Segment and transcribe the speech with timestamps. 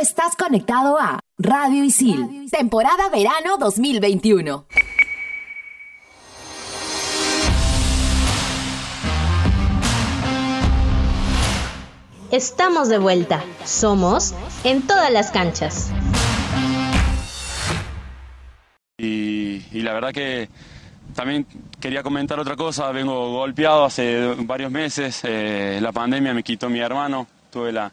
[0.00, 4.64] estás conectado a Radio Isil, temporada verano 2021.
[12.30, 13.44] Estamos de vuelta.
[13.64, 14.34] Somos
[14.64, 15.90] en todas las canchas.
[18.96, 20.48] Y, la verdad que
[21.14, 21.46] también
[21.78, 22.90] quería comentar otra cosa.
[22.92, 25.20] Vengo golpeado hace varios meses.
[25.24, 27.26] Eh, la pandemia me quitó mi hermano.
[27.50, 27.92] Tuve la,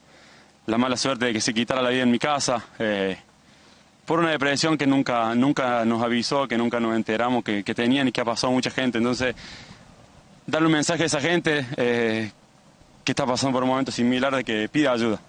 [0.78, 2.62] mala suerte de que se quitara la vida en mi casa.
[2.78, 3.18] Eh,
[4.06, 8.10] por una depresión que nunca, nunca nos avisó, que nunca nos enteramos que, que tenían
[8.10, 8.98] y que ha pasado a mucha gente.
[8.98, 9.34] Entonces,
[10.46, 12.32] darle un mensaje a esa gente eh,
[13.06, 15.22] que está pasando por un momento similar de que pida ayuda.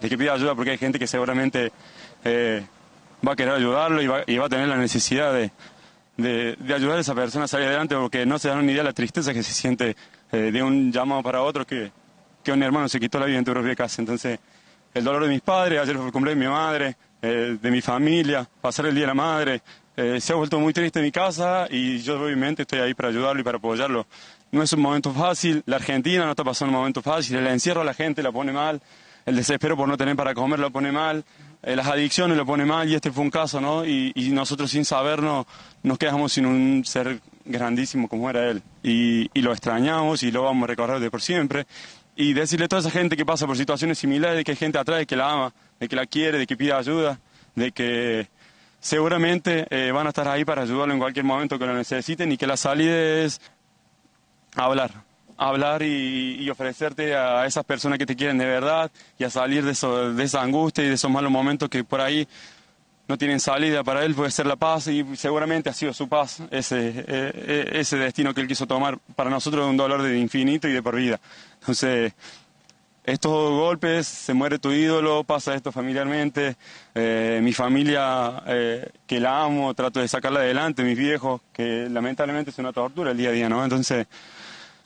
[0.00, 1.70] De que pida ayuda porque hay gente que seguramente
[2.24, 2.66] eh,
[3.26, 5.52] va a querer ayudarlo y va, a tener la necesidad de,
[6.74, 8.92] ayudar a esa persona a salir adelante porque no se dan ni idea de la
[8.92, 9.96] tristeza que se siente
[10.32, 11.90] de un llamado para otro que,
[12.48, 14.00] que un hermano se quitó la vida en tu propia casa.
[14.00, 14.38] Entonces,
[14.94, 17.80] el dolor de mis padres, ayer fue el cumpleaños de mi madre, eh, de mi
[17.80, 19.62] familia, pasar el Día de la Madre,
[20.20, 23.40] se ha vuelto muy triste en mi casa y yo obviamente estoy ahí para ayudarlo
[23.40, 24.06] y para apoyarlo.
[24.52, 27.80] No es un momento fácil, la Argentina no está pasando un momento fácil, el encierro
[27.80, 28.80] a la gente la pone mal,
[29.26, 31.24] el desespero por no tener para comer lo pone mal,
[31.62, 33.84] eh, las adicciones lo pone mal y este fue un caso, ¿no?
[33.84, 35.46] Y, nosotros sin sabernos
[35.82, 38.62] nos quedamos sin un ser grandísimo como era él.
[38.82, 41.66] Y, lo extrañamos y lo vamos a recordar de por siempre
[42.20, 44.76] y decirle a toda esa gente que pasa por situaciones similares de que hay gente
[44.76, 47.20] atrás de que la ama, de que la quiere, de que pide ayuda,
[47.54, 48.28] de que
[48.80, 52.36] seguramente eh, van a estar ahí para ayudarlo en cualquier momento que lo necesiten y
[52.36, 53.40] que la salida es
[54.56, 54.90] hablar,
[55.36, 60.14] hablar y, ofrecerte a esas personas que te quieren de verdad y a salir de,
[60.14, 62.26] de esa angustia y de esos malos momentos que por ahí
[63.08, 66.42] no tienen salida para él, puede ser la paz y seguramente ha sido su paz
[66.50, 68.98] ese, e, e, ese destino que él quiso tomar.
[69.16, 71.18] Para nosotros es un dolor de infinito y de por vida.
[71.60, 72.12] Entonces,
[73.08, 76.56] estos golpes, se muere tu ídolo, pasa esto familiarmente,
[76.94, 82.50] eh, mi familia eh, que la amo, trato de sacarla adelante, mis viejos, que lamentablemente
[82.50, 83.64] es una tortura el día a día, ¿no?
[83.64, 84.06] Entonces,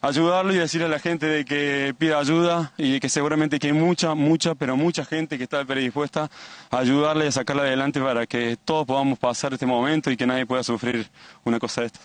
[0.02, 3.72] ayudarlo y decirle a la gente de que pida ayuda y que seguramente que hay
[3.72, 6.28] mucha, mucha, pero mucha gente que está predispuesta
[6.70, 10.26] a ayudarle y a sacarla adelante para que todos podamos pasar este momento y que
[10.26, 11.08] nadie pueda sufrir
[11.44, 12.00] una cosa de esta.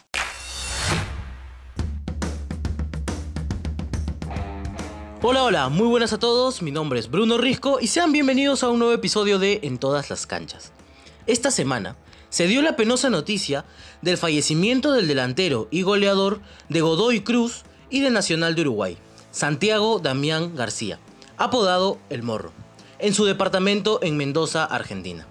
[5.23, 8.69] Hola, hola, muy buenas a todos, mi nombre es Bruno Risco y sean bienvenidos a
[8.69, 10.71] un nuevo episodio de En todas las canchas.
[11.25, 11.95] Esta semana
[12.29, 13.65] se dio la penosa noticia
[14.03, 18.97] del fallecimiento del delantero y goleador de Godoy Cruz y de Nacional de Uruguay,
[19.31, 20.99] Santiago Damián García,
[21.37, 22.51] apodado El Morro,
[22.99, 25.27] en su departamento en Mendoza, Argentina.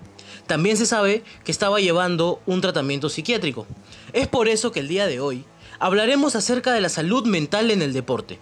[0.47, 3.67] También se sabe que estaba llevando un tratamiento psiquiátrico.
[4.13, 5.45] Es por eso que el día de hoy
[5.79, 8.39] hablaremos acerca de la salud mental en el deporte.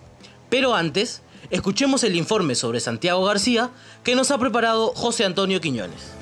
[0.51, 3.71] Pero antes, escuchemos el informe sobre Santiago García
[4.03, 6.14] que nos ha preparado José Antonio Quiñones.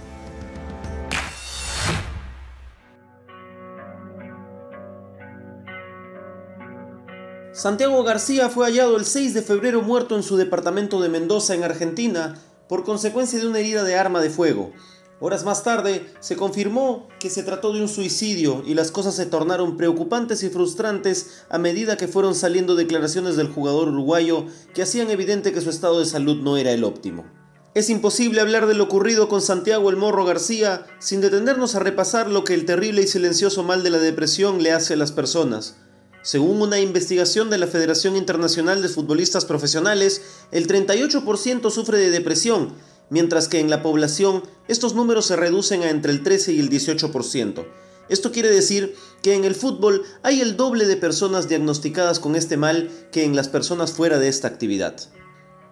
[7.63, 11.63] Santiago García fue hallado el 6 de febrero muerto en su departamento de Mendoza, en
[11.63, 12.35] Argentina,
[12.69, 14.73] por consecuencia de una herida de arma de fuego.
[15.21, 19.27] Horas más tarde, se confirmó que se trató de un suicidio y las cosas se
[19.27, 25.11] tornaron preocupantes y frustrantes a medida que fueron saliendo declaraciones del jugador uruguayo que hacían
[25.11, 27.27] evidente que su estado de salud no era el óptimo.
[27.75, 32.29] Es imposible hablar de lo ocurrido con Santiago el Morro García sin detenernos a repasar
[32.29, 35.77] lo que el terrible y silencioso mal de la depresión le hace a las personas.
[36.23, 40.23] Según una investigación de la Federación Internacional de Futbolistas Profesionales,
[40.53, 42.75] el 38% sufre de depresión,
[43.11, 46.71] mientras que en la población estos números se reducen a entre el 13 y el
[46.71, 47.67] 18%.
[48.09, 52.57] Esto quiere decir que en el fútbol hay el doble de personas diagnosticadas con este
[52.57, 54.95] mal que en las personas fuera de esta actividad.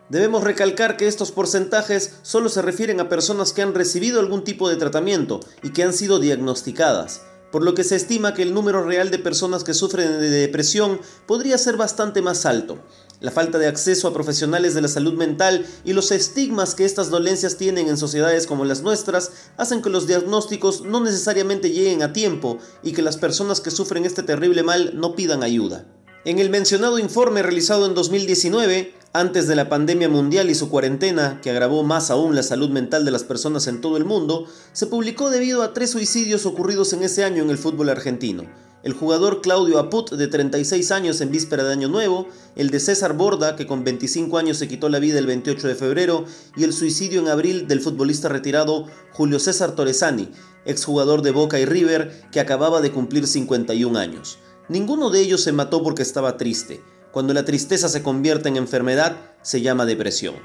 [0.09, 4.69] Debemos recalcar que estos porcentajes solo se refieren a personas que han recibido algún tipo
[4.69, 8.85] de tratamiento y que han sido diagnosticadas por lo que se estima que el número
[8.85, 12.79] real de personas que sufren de depresión podría ser bastante más alto.
[13.21, 17.11] La falta de acceso a profesionales de la salud mental y los estigmas que estas
[17.11, 22.13] dolencias tienen en sociedades como las nuestras hacen que los diagnósticos no necesariamente lleguen a
[22.13, 25.87] tiempo y que las personas que sufren este terrible mal no pidan ayuda.
[26.25, 31.41] En el mencionado informe realizado en 2019, antes de la pandemia mundial y su cuarentena,
[31.43, 34.87] que agravó más aún la salud mental de las personas en todo el mundo, se
[34.87, 38.45] publicó debido a tres suicidios ocurridos en ese año en el fútbol argentino.
[38.85, 43.15] El jugador Claudio Aput, de 36 años en víspera de Año Nuevo, el de César
[43.15, 46.25] Borda, que con 25 años se quitó la vida el 28 de febrero,
[46.57, 50.31] y el suicidio en abril del futbolista retirado Julio César Torresani,
[50.65, 54.39] exjugador de Boca y River, que acababa de cumplir 51 años.
[54.69, 56.81] Ninguno de ellos se mató porque estaba triste.
[57.13, 60.37] Cuando la tristeza se convierte en enfermedad, se llama depresión.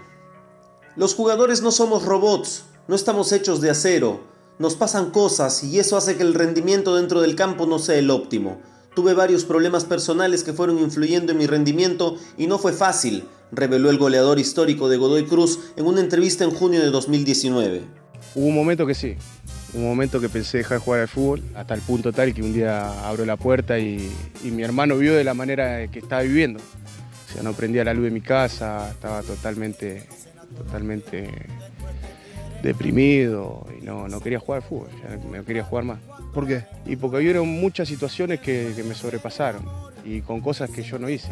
[0.96, 4.22] Los jugadores no somos robots, No estamos hechos de acero,
[4.60, 8.12] nos pasan cosas y eso hace que el rendimiento dentro del campo no sea el
[8.12, 8.62] óptimo.
[8.96, 13.90] Tuve varios problemas personales que fueron influyendo en mi rendimiento y no fue fácil, reveló
[13.90, 17.84] el goleador histórico de Godoy Cruz en una entrevista en junio de 2019.
[18.36, 19.16] Hubo un momento que sí,
[19.76, 22.54] un momento que pensé dejar de jugar al fútbol, hasta el punto tal que un
[22.54, 24.12] día abro la puerta y,
[24.44, 26.60] y mi hermano vio de la manera que estaba viviendo.
[26.60, 30.08] O sea, no prendía la luz de mi casa, estaba totalmente,
[30.58, 31.30] totalmente
[32.64, 36.00] deprimido y no, no quería jugar al fútbol, ya no quería jugar más.
[36.34, 36.66] ¿Por qué?
[36.86, 39.64] Y porque hubieron muchas situaciones que, que me sobrepasaron
[40.04, 41.30] y con cosas que yo no hice.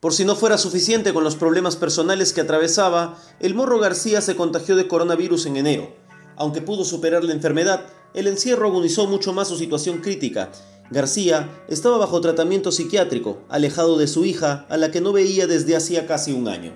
[0.00, 4.34] Por si no fuera suficiente con los problemas personales que atravesaba, el Morro García se
[4.34, 6.01] contagió de coronavirus en enero.
[6.36, 10.50] Aunque pudo superar la enfermedad, el encierro agonizó mucho más su situación crítica.
[10.90, 15.76] García estaba bajo tratamiento psiquiátrico, alejado de su hija, a la que no veía desde
[15.76, 16.74] hacía casi un año.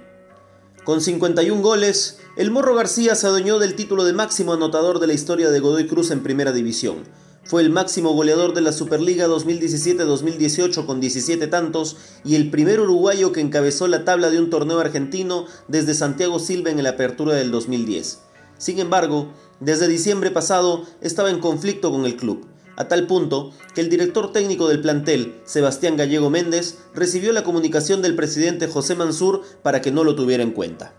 [0.84, 5.14] Con 51 goles, el Morro García se adueñó del título de máximo anotador de la
[5.14, 7.04] historia de Godoy Cruz en Primera División.
[7.42, 13.32] Fue el máximo goleador de la Superliga 2017-2018 con 17 tantos y el primer uruguayo
[13.32, 17.50] que encabezó la tabla de un torneo argentino desde Santiago Silva en la apertura del
[17.50, 18.20] 2010.
[18.58, 23.80] Sin embargo, desde diciembre pasado estaba en conflicto con el club, a tal punto que
[23.80, 29.42] el director técnico del plantel, Sebastián Gallego Méndez, recibió la comunicación del presidente José Mansur
[29.62, 30.94] para que no lo tuviera en cuenta.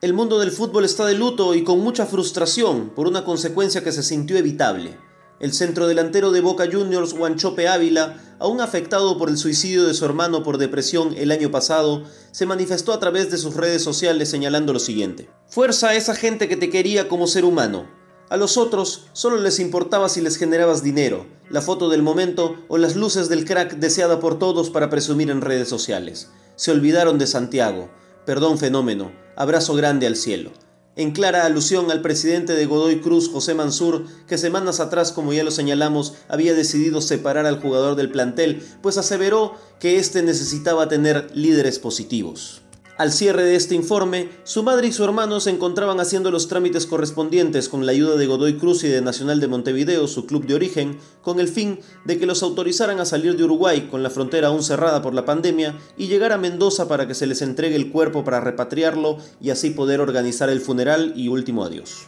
[0.00, 3.92] El mundo del fútbol está de luto y con mucha frustración por una consecuencia que
[3.92, 4.96] se sintió evitable
[5.40, 10.42] el centrodelantero de Boca Juniors, Guanchope Ávila, aún afectado por el suicidio de su hermano
[10.42, 14.78] por depresión el año pasado, se manifestó a través de sus redes sociales señalando lo
[14.78, 15.30] siguiente.
[15.48, 17.88] Fuerza a esa gente que te quería como ser humano.
[18.28, 22.78] A los otros solo les importaba si les generabas dinero, la foto del momento o
[22.78, 26.30] las luces del crack deseada por todos para presumir en redes sociales.
[26.54, 27.90] Se olvidaron de Santiago.
[28.26, 29.10] Perdón fenómeno.
[29.36, 30.52] Abrazo grande al cielo
[31.00, 35.42] en clara alusión al presidente de Godoy Cruz, José Mansur, que semanas atrás, como ya
[35.42, 41.30] lo señalamos, había decidido separar al jugador del plantel, pues aseveró que éste necesitaba tener
[41.34, 42.60] líderes positivos.
[43.00, 46.84] Al cierre de este informe, su madre y su hermano se encontraban haciendo los trámites
[46.84, 50.54] correspondientes con la ayuda de Godoy Cruz y de Nacional de Montevideo, su club de
[50.54, 54.48] origen, con el fin de que los autorizaran a salir de Uruguay con la frontera
[54.48, 57.90] aún cerrada por la pandemia y llegar a Mendoza para que se les entregue el
[57.90, 62.06] cuerpo para repatriarlo y así poder organizar el funeral y último adiós.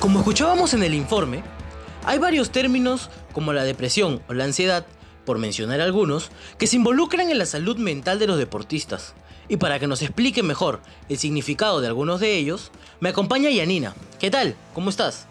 [0.00, 1.44] Como escuchábamos en el informe,
[2.04, 4.86] hay varios términos como la depresión o la ansiedad,
[5.24, 9.14] por mencionar algunos, que se involucran en la salud mental de los deportistas.
[9.48, 12.70] Y para que nos explique mejor el significado de algunos de ellos,
[13.00, 13.94] me acompaña Yanina.
[14.18, 14.54] ¿Qué tal?
[14.74, 15.26] ¿Cómo estás?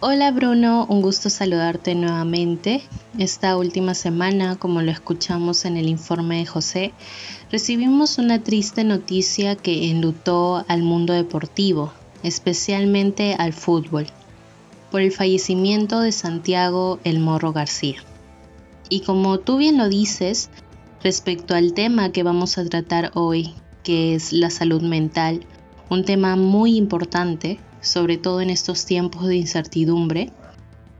[0.00, 2.82] Hola Bruno, un gusto saludarte nuevamente.
[3.18, 6.92] Esta última semana, como lo escuchamos en el informe de José,
[7.50, 11.92] recibimos una triste noticia que enlutó al mundo deportivo,
[12.22, 14.06] especialmente al fútbol
[14.90, 18.02] por el fallecimiento de Santiago El Morro García.
[18.88, 20.48] Y como tú bien lo dices,
[21.02, 25.44] respecto al tema que vamos a tratar hoy, que es la salud mental,
[25.90, 30.32] un tema muy importante, sobre todo en estos tiempos de incertidumbre,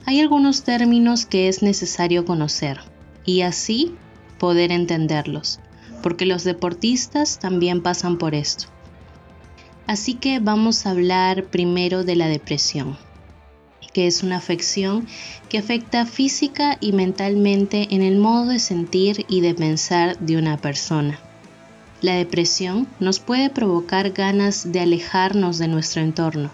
[0.04, 2.80] hay algunos términos que es necesario conocer
[3.24, 3.94] y así
[4.38, 5.58] poder entenderlos,
[6.02, 8.66] porque los deportistas también pasan por esto.
[9.86, 12.96] Así que vamos a hablar primero de la depresión
[13.96, 15.06] que es una afección
[15.48, 20.58] que afecta física y mentalmente en el modo de sentir y de pensar de una
[20.58, 21.18] persona.
[22.02, 26.50] La depresión nos puede provocar ganas de alejarnos de nuestro entorno.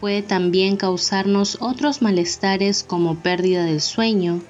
[0.00, 4.40] Puede también causarnos otros malestares como pérdida del sueño,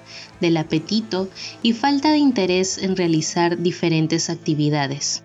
[0.41, 1.29] del apetito
[1.63, 5.25] y falta de interés en realizar diferentes actividades.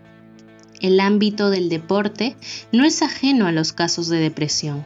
[0.81, 2.35] El ámbito del deporte
[2.71, 4.83] no es ajeno a los casos de depresión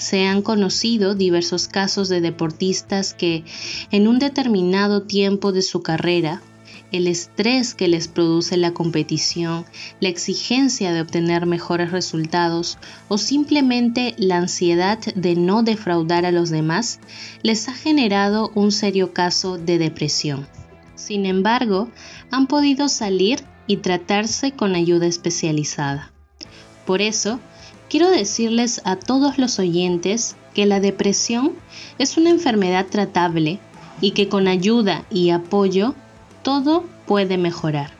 [0.00, 3.44] se han conocido diversos casos de deportistas que
[3.90, 6.40] en un determinado tiempo de su carrera,
[6.90, 9.66] el estrés que les produce la competición,
[10.00, 12.78] la exigencia de obtener mejores resultados
[13.08, 16.98] o simplemente la ansiedad de no defraudar a los demás,
[17.42, 20.48] les ha generado un serio caso de depresión.
[20.94, 21.90] Sin embargo,
[22.30, 26.10] han podido salir y tratarse con ayuda especializada.
[26.86, 27.38] Por eso,
[27.90, 31.52] quiero decirles a todos los oyentes que la depresión
[31.98, 33.58] es una enfermedad tratable
[34.00, 35.94] y que con ayuda y apoyo
[36.42, 37.90] todo puede mejorar.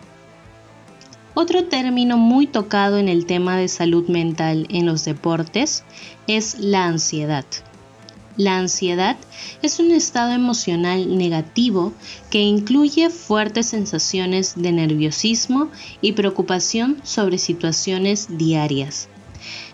[1.35, 5.85] Otro término muy tocado en el tema de salud mental en los deportes
[6.27, 7.45] es la ansiedad.
[8.37, 9.17] La ansiedad
[9.61, 11.93] es un estado emocional negativo
[12.31, 15.69] que incluye fuertes sensaciones de nerviosismo
[16.01, 19.10] y preocupación sobre situaciones diarias.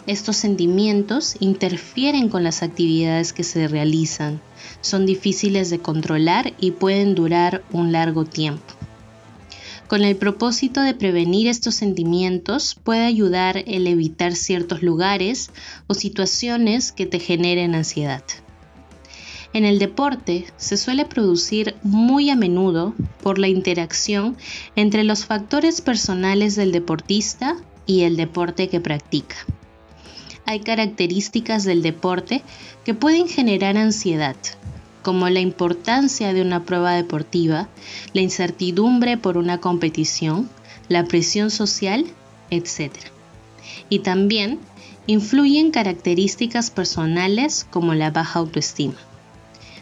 [0.06, 4.40] Estos sentimientos interfieren con las actividades que se realizan,
[4.80, 8.74] son difíciles de controlar y pueden durar un largo tiempo.
[9.88, 15.50] Con el propósito de prevenir estos sentimientos puede ayudar el evitar ciertos lugares
[15.88, 18.22] o situaciones que te generen ansiedad.
[19.52, 24.36] En el deporte se suele producir muy a menudo por la interacción
[24.76, 29.36] entre los factores personales del deportista y el deporte que practica.
[30.46, 32.42] Hay características del deporte
[32.84, 34.36] que pueden generar ansiedad,
[35.02, 37.68] como la importancia de una prueba deportiva,
[38.12, 40.48] la incertidumbre por una competición,
[40.88, 42.06] la presión social,
[42.50, 42.92] etc.
[43.88, 44.60] Y también
[45.08, 48.96] influyen características personales como la baja autoestima.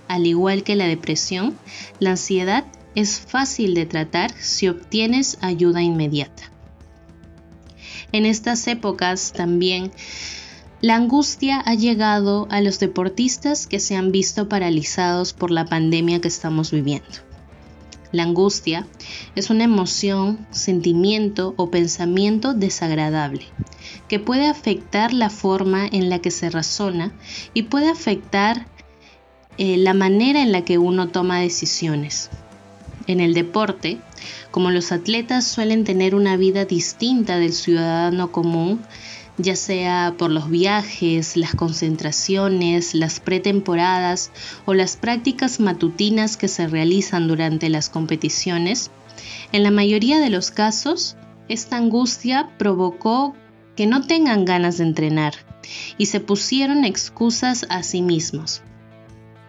[0.08, 1.54] Al igual que la depresión,
[1.98, 6.50] la ansiedad es fácil de tratar si obtienes ayuda inmediata.
[8.12, 9.90] En estas épocas también
[10.84, 16.20] la angustia ha llegado a los deportistas que se han visto paralizados por la pandemia
[16.20, 17.08] que estamos viviendo.
[18.12, 18.86] La angustia
[19.34, 23.46] es una emoción, sentimiento o pensamiento desagradable
[24.08, 27.14] que puede afectar la forma en la que se razona
[27.54, 28.66] y puede afectar
[29.56, 32.28] eh, la manera en la que uno toma decisiones.
[33.06, 34.00] En el deporte,
[34.50, 38.82] como los atletas suelen tener una vida distinta del ciudadano común,
[39.36, 44.30] ya sea por los viajes, las concentraciones, las pretemporadas
[44.64, 48.90] o las prácticas matutinas que se realizan durante las competiciones,
[49.52, 51.16] en la mayoría de los casos,
[51.48, 53.34] esta angustia provocó
[53.76, 55.34] que no tengan ganas de entrenar
[55.98, 58.62] y se pusieron excusas a sí mismos.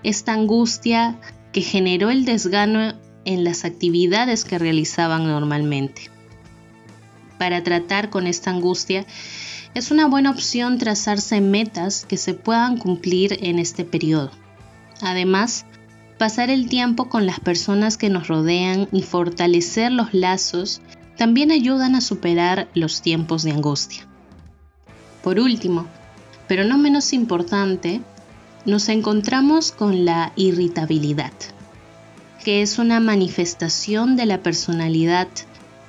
[0.03, 1.19] Esta angustia
[1.51, 2.93] que generó el desgano
[3.25, 6.09] en las actividades que realizaban normalmente.
[7.39, 9.05] Para tratar con esta angustia,
[9.75, 14.31] es una buena opción trazarse metas que se puedan cumplir en este periodo.
[15.01, 15.65] Además,
[16.17, 20.81] pasar el tiempo con las personas que nos rodean y fortalecer los lazos
[21.17, 24.07] también ayudan a superar los tiempos de angustia.
[25.21, 25.87] Por último,
[26.47, 28.01] pero no menos importante,
[28.65, 31.33] nos encontramos con la irritabilidad,
[32.45, 35.27] que es una manifestación de la personalidad,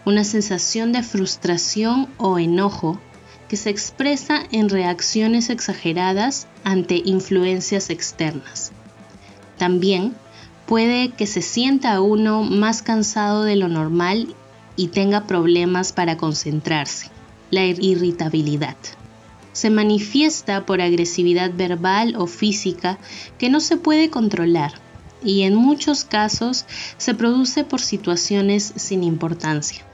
[0.04, 3.00] una sensación de frustración o enojo
[3.48, 8.72] que se expresa en reacciones exageradas ante influencias externas.
[9.56, 10.14] También
[10.66, 14.34] puede que se sienta uno más cansado de lo normal
[14.76, 17.10] y tenga problemas para concentrarse,
[17.50, 18.76] la irritabilidad.
[19.52, 22.98] Se manifiesta por agresividad verbal o física
[23.38, 24.74] que no se puede controlar
[25.24, 26.66] y en muchos casos
[26.98, 29.84] se produce por situaciones sin importancia.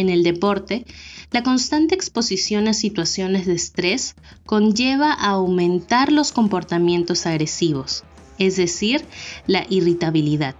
[0.00, 0.86] En el deporte,
[1.30, 4.14] la constante exposición a situaciones de estrés
[4.46, 8.04] conlleva a aumentar los comportamientos agresivos,
[8.38, 9.04] es decir,
[9.46, 10.54] la irritabilidad,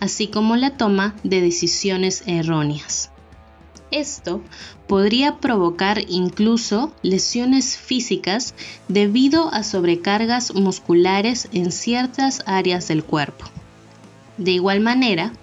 [0.00, 3.10] así como la toma de decisiones erróneas.
[3.90, 4.40] Esto
[4.88, 8.54] podría provocar incluso lesiones físicas
[8.88, 13.44] debido a sobrecargas musculares en ciertas áreas del cuerpo.
[14.38, 15.34] De igual manera,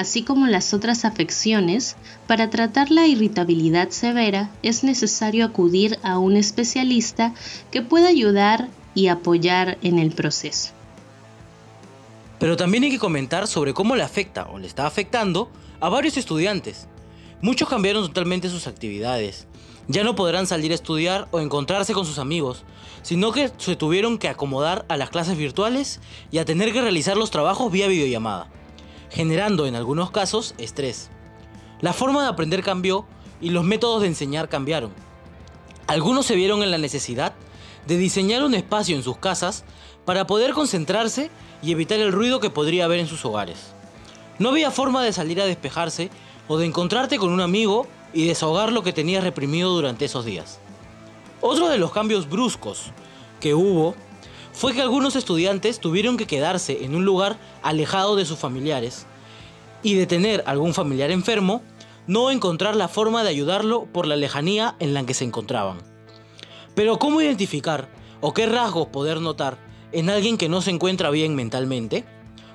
[0.00, 1.94] así como las otras afecciones,
[2.26, 7.34] para tratar la irritabilidad severa es necesario acudir a un especialista
[7.70, 10.70] que pueda ayudar y apoyar en el proceso.
[12.38, 16.16] Pero también hay que comentar sobre cómo le afecta o le está afectando a varios
[16.16, 16.88] estudiantes.
[17.42, 19.46] Muchos cambiaron totalmente sus actividades.
[19.86, 22.64] Ya no podrán salir a estudiar o encontrarse con sus amigos,
[23.02, 27.18] sino que se tuvieron que acomodar a las clases virtuales y a tener que realizar
[27.18, 28.48] los trabajos vía videollamada
[29.10, 31.10] generando en algunos casos estrés.
[31.80, 33.06] La forma de aprender cambió
[33.40, 34.92] y los métodos de enseñar cambiaron.
[35.86, 37.34] Algunos se vieron en la necesidad
[37.86, 39.64] de diseñar un espacio en sus casas
[40.04, 41.30] para poder concentrarse
[41.62, 43.72] y evitar el ruido que podría haber en sus hogares.
[44.38, 46.10] No había forma de salir a despejarse
[46.48, 50.58] o de encontrarte con un amigo y desahogar lo que tenías reprimido durante esos días.
[51.40, 52.92] Otro de los cambios bruscos
[53.40, 53.94] que hubo
[54.52, 59.06] fue que algunos estudiantes tuvieron que quedarse en un lugar alejado de sus familiares
[59.82, 61.62] y de tener algún familiar enfermo,
[62.06, 65.78] no encontrar la forma de ayudarlo por la lejanía en la que se encontraban.
[66.74, 67.88] Pero ¿cómo identificar
[68.20, 69.58] o qué rasgos poder notar
[69.92, 72.04] en alguien que no se encuentra bien mentalmente?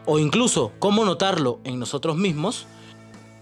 [0.06, 2.68] O incluso cómo notarlo en nosotros mismos?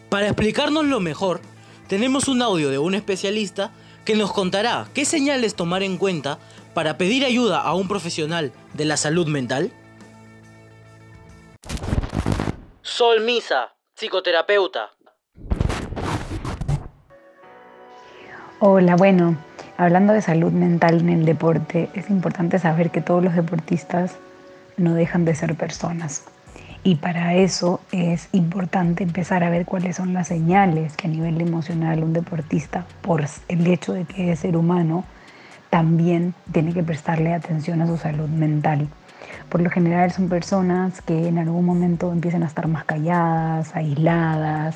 [0.09, 1.41] Para explicarnos lo mejor,
[1.87, 3.71] tenemos un audio de un especialista
[4.05, 6.39] que nos contará qué señales tomar en cuenta
[6.73, 9.71] para pedir ayuda a un profesional de la salud mental?
[12.81, 14.91] Sol Misa, psicoterapeuta.
[18.59, 19.37] Hola, bueno,
[19.77, 24.15] hablando de salud mental en el deporte, es importante saber que todos los deportistas
[24.77, 26.25] no dejan de ser personas.
[26.85, 31.39] Y para eso es importante empezar a ver cuáles son las señales que a nivel
[31.39, 35.05] emocional un deportista, por el hecho de que es ser humano,
[35.73, 38.87] también tiene que prestarle atención a su salud mental.
[39.49, 44.75] Por lo general son personas que en algún momento empiezan a estar más calladas, aisladas,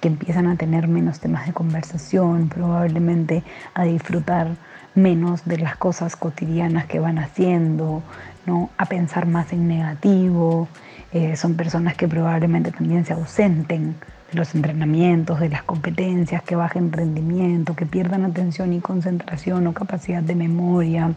[0.00, 3.42] que empiezan a tener menos temas de conversación, probablemente
[3.74, 4.48] a disfrutar
[4.94, 8.02] menos de las cosas cotidianas que van haciendo,
[8.46, 8.70] ¿no?
[8.78, 10.66] a pensar más en negativo.
[11.12, 13.96] Eh, son personas que probablemente también se ausenten
[14.30, 19.72] de los entrenamientos, de las competencias, que bajen rendimiento, que pierdan atención y concentración o
[19.72, 21.12] capacidad de memoria.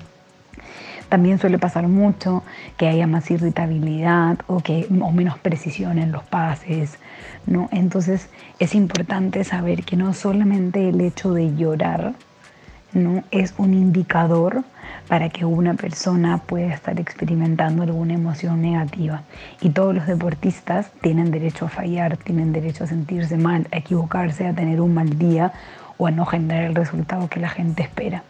[1.10, 2.44] También suele pasar mucho
[2.78, 7.00] que haya más irritabilidad o, que, o menos precisión en los pases.
[7.46, 7.68] ¿no?
[7.74, 12.14] Entonces es importante saber que no solamente el hecho de llorar
[12.94, 13.24] ¿no?
[13.32, 14.64] es un indicador
[15.08, 19.24] para que una persona pueda estar experimentando alguna emoción negativa.
[19.62, 24.48] Y todos los deportistas tienen derecho a fallar, tienen derecho a sentirse mal, a equivocarse,
[24.48, 25.54] a tener un mal día
[25.98, 28.24] o a no generar el resultado que la gente espera.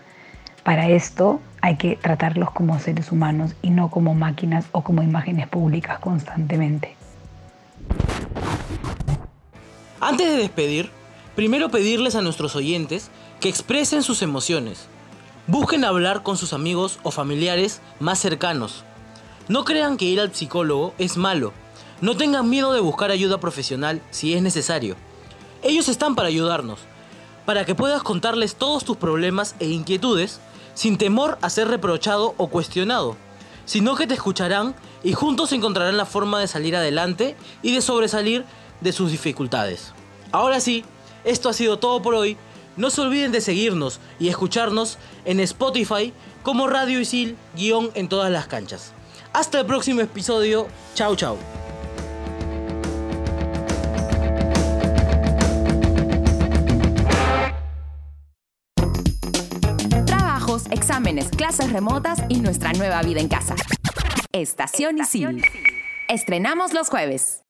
[0.63, 5.48] Para esto hay que tratarlos como seres humanos y no como máquinas o como imágenes
[5.48, 6.96] públicas constantemente.
[10.00, 10.89] Antes de despedir,
[11.36, 13.12] primero pedirles a nuestros oyentes
[13.42, 14.86] que expresen sus emociones.
[15.48, 18.84] Busquen hablar con sus amigos o familiares más cercanos.
[19.48, 21.52] No crean que ir al psicólogo es malo.
[22.02, 24.96] No tengan miedo de buscar ayuda profesional si es necesario.
[25.64, 26.80] Ellos están para ayudarnos,
[27.46, 30.40] para que puedas contarles todos tus problemas e inquietudes
[30.76, 33.18] sin temor a ser reprochado o cuestionado,
[33.66, 38.46] sino que te escucharán y juntos encontrarán la forma de salir adelante y de sobresalir
[38.82, 39.94] de sus dificultades.
[40.32, 40.86] Ahora sí,
[41.24, 42.38] esto ha sido todo por hoy.
[42.78, 48.31] No se olviden de seguirnos y escucharnos en Spotify como Radio Isil guion en todas
[48.31, 48.94] las canchas.
[49.34, 50.68] Hasta el próximo episodio.
[50.96, 51.38] Chao, chao.
[60.72, 63.55] exámenes, clases remotas y nuestra nueva vida en casa.
[64.31, 65.44] Estación Isil.
[66.07, 67.44] Estrenamos los jueves.